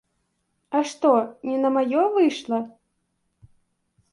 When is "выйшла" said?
2.17-2.59